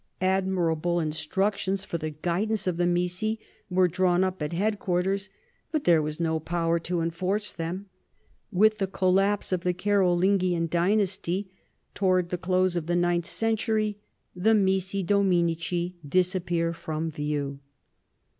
Admirable 0.19 0.99
instructions 0.99 1.85
for 1.85 1.99
the 1.99 2.09
guidance 2.09 2.65
of 2.65 2.77
the 2.77 2.85
Tnissi 2.85 3.37
were 3.69 3.87
drawn 3.87 4.23
up 4.23 4.41
at 4.41 4.51
headquarters, 4.51 5.29
but 5.71 5.83
there 5.83 6.01
was 6.01 6.19
no 6.19 6.39
power 6.39 6.79
to 6.79 7.01
enforce 7.01 7.53
them. 7.53 7.85
With 8.51 8.79
the 8.79 8.87
collapse 8.87 9.51
of 9.51 9.61
the 9.61 9.73
Carolingian 9.75 10.65
dynasty 10.65 11.51
towards 11.93 12.29
the 12.31 12.39
close 12.39 12.75
of 12.75 12.87
the 12.87 12.95
ninth 12.95 13.27
century' 13.27 13.99
the 14.35 14.55
missi 14.55 15.03
dominici 15.03 15.93
disap 16.03 16.47
pear 16.47 16.73
from 16.73 17.11
view. 17.11 17.59